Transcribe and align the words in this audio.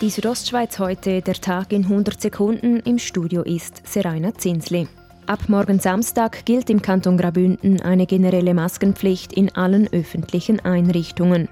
Die 0.00 0.08
Südostschweiz 0.08 0.78
heute, 0.78 1.20
der 1.20 1.34
Tag 1.34 1.74
in 1.74 1.84
100 1.84 2.18
Sekunden. 2.18 2.80
Im 2.80 2.98
Studio 2.98 3.42
ist 3.42 3.86
Seraina 3.86 4.32
Zinsli. 4.32 4.88
Ab 5.26 5.40
morgen 5.48 5.78
Samstag 5.78 6.46
gilt 6.46 6.70
im 6.70 6.80
Kanton 6.80 7.18
Graubünden 7.18 7.82
eine 7.82 8.06
generelle 8.06 8.54
Maskenpflicht 8.54 9.34
in 9.34 9.54
allen 9.54 9.92
öffentlichen 9.92 10.58
Einrichtungen. 10.60 11.50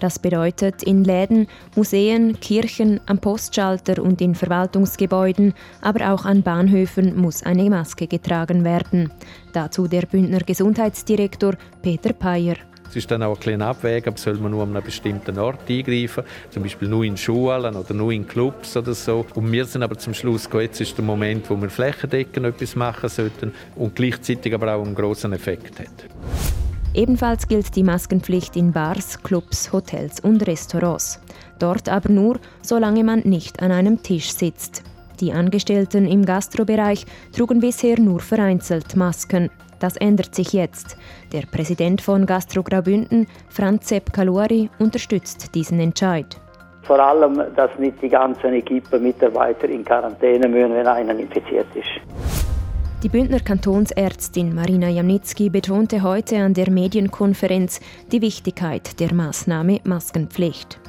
Das 0.00 0.18
bedeutet, 0.18 0.82
in 0.82 1.04
Läden, 1.04 1.46
Museen, 1.76 2.40
Kirchen, 2.40 3.00
am 3.04 3.18
Postschalter 3.18 4.02
und 4.02 4.22
in 4.22 4.34
Verwaltungsgebäuden, 4.34 5.52
aber 5.82 6.14
auch 6.14 6.24
an 6.24 6.42
Bahnhöfen 6.42 7.14
muss 7.14 7.42
eine 7.42 7.68
Maske 7.68 8.06
getragen 8.06 8.64
werden. 8.64 9.12
Dazu 9.52 9.88
der 9.88 10.06
Bündner 10.06 10.40
Gesundheitsdirektor 10.40 11.52
Peter 11.82 12.14
Peyer. 12.14 12.56
Es 12.90 12.96
ist 12.96 13.08
dann 13.08 13.22
auch 13.22 13.36
ein 13.36 13.40
kleiner 13.40 13.68
Abwägen, 13.68 14.16
soll 14.16 14.34
man 14.38 14.50
nur 14.50 14.64
an 14.64 14.70
einem 14.70 14.84
bestimmten 14.84 15.38
Ort 15.38 15.60
eingreifen, 15.70 16.24
zum 16.50 16.64
Beispiel 16.64 16.88
nur 16.88 17.04
in 17.04 17.16
Schulen 17.16 17.76
oder 17.76 17.94
nur 17.94 18.10
in 18.10 18.26
Clubs 18.26 18.76
oder 18.76 18.94
so. 18.94 19.24
Und 19.36 19.52
wir 19.52 19.64
sind 19.64 19.84
aber 19.84 19.96
zum 19.96 20.12
Schluss 20.12 20.46
gekommen, 20.46 20.64
jetzt 20.64 20.80
ist 20.80 20.98
der 20.98 21.04
Moment, 21.04 21.48
wo 21.48 21.54
wir 21.54 21.70
flächendeckend 21.70 22.46
etwas 22.46 22.74
machen 22.74 23.08
sollten 23.08 23.54
und 23.76 23.94
gleichzeitig 23.94 24.52
aber 24.52 24.74
auch 24.74 24.84
einen 24.84 24.96
großen 24.96 25.32
Effekt 25.32 25.78
hat. 25.78 25.86
Ebenfalls 26.92 27.46
gilt 27.46 27.76
die 27.76 27.84
Maskenpflicht 27.84 28.56
in 28.56 28.72
Bars, 28.72 29.22
Clubs, 29.22 29.72
Hotels 29.72 30.18
und 30.18 30.44
Restaurants. 30.44 31.20
Dort 31.60 31.88
aber 31.88 32.08
nur, 32.08 32.40
solange 32.60 33.04
man 33.04 33.20
nicht 33.20 33.62
an 33.62 33.70
einem 33.70 34.02
Tisch 34.02 34.32
sitzt. 34.32 34.82
Die 35.20 35.32
Angestellten 35.32 36.06
im 36.06 36.24
Gastrobereich 36.24 37.04
trugen 37.36 37.60
bisher 37.60 38.00
nur 38.00 38.20
vereinzelt 38.20 38.96
Masken. 38.96 39.50
Das 39.78 39.96
ändert 39.96 40.34
sich 40.34 40.52
jetzt. 40.54 40.96
Der 41.32 41.42
Präsident 41.42 42.00
von 42.00 42.24
Gastro 42.24 42.62
Graubünden, 42.62 43.26
Franz 43.50 43.88
Sepp 43.88 44.12
Kaluari, 44.12 44.70
unterstützt 44.78 45.54
diesen 45.54 45.78
Entscheid. 45.78 46.40
Vor 46.82 46.98
allem, 46.98 47.42
dass 47.54 47.70
nicht 47.78 48.00
die 48.02 48.08
ganzen 48.08 48.54
Equipe 48.54 48.98
Mitarbeiter 48.98 49.68
in 49.68 49.84
Quarantäne 49.84 50.48
müssen, 50.48 50.74
wenn 50.74 50.86
einer 50.86 51.18
infiziert 51.18 51.66
ist. 51.74 51.88
Die 53.02 53.08
Bündner 53.08 53.40
Kantonsärztin 53.40 54.54
Marina 54.54 54.88
Jamnitzki 54.88 55.50
betonte 55.50 56.02
heute 56.02 56.38
an 56.38 56.52
der 56.52 56.70
Medienkonferenz 56.70 57.80
die 58.10 58.20
Wichtigkeit 58.20 58.98
der 59.00 59.14
Maßnahme 59.14 59.80
Maskenpflicht. 59.84 60.79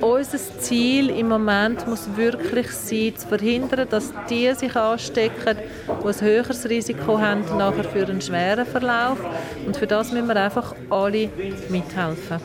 Unser 0.00 0.38
Ziel 0.60 1.10
im 1.10 1.28
Moment 1.28 1.86
muss 1.86 2.16
wirklich 2.16 2.70
sein, 2.70 3.14
zu 3.16 3.26
verhindern, 3.28 3.88
dass 3.88 4.12
die 4.28 4.52
sich 4.54 4.76
anstecken, 4.76 5.56
die 5.86 6.06
ein 6.06 6.20
höheres 6.20 6.68
Risiko 6.68 7.18
haben 7.18 7.42
nachher 7.56 7.84
für 7.84 8.06
einen 8.06 8.20
schweren 8.20 8.66
Verlauf. 8.66 9.18
Und 9.66 9.76
für 9.76 9.86
das 9.86 10.12
müssen 10.12 10.28
wir 10.28 10.36
einfach 10.36 10.74
alle 10.90 11.30
mithelfen. 11.68 12.40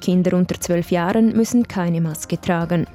Kinder 0.00 0.36
unter 0.36 0.60
12 0.60 0.90
Jahren 0.90 1.32
müssen 1.36 1.66
keine 1.66 2.00
Maske 2.00 2.40
tragen. 2.40 2.86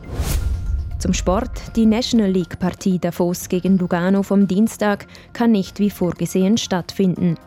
Zum 0.99 1.13
Sport. 1.13 1.75
Die 1.75 1.87
National 1.87 2.29
League-Partie 2.29 2.99
Davos 2.99 3.49
gegen 3.49 3.79
Lugano 3.79 4.21
vom 4.21 4.47
Dienstag 4.47 5.07
kann 5.33 5.51
nicht 5.51 5.79
wie 5.79 5.89
vorgesehen 5.89 6.59
stattfinden. 6.59 7.37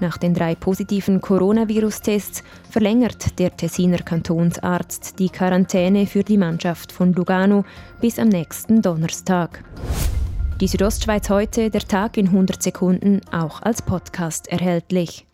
Nach 0.00 0.16
den 0.16 0.32
drei 0.32 0.54
positiven 0.54 1.20
Coronavirus-Tests 1.20 2.42
verlängert 2.70 3.38
der 3.38 3.54
Tessiner 3.54 3.98
Kantonsarzt 3.98 5.18
die 5.18 5.28
Quarantäne 5.28 6.06
für 6.06 6.24
die 6.24 6.38
Mannschaft 6.38 6.90
von 6.90 7.12
Lugano 7.12 7.64
bis 8.00 8.18
am 8.18 8.28
nächsten 8.28 8.80
Donnerstag. 8.80 9.62
Die 10.60 10.68
Südostschweiz 10.68 11.28
heute, 11.28 11.70
der 11.70 11.82
Tag 11.82 12.16
in 12.16 12.26
100 12.26 12.62
Sekunden, 12.62 13.20
auch 13.30 13.62
als 13.62 13.82
Podcast 13.82 14.48
erhältlich. 14.48 15.26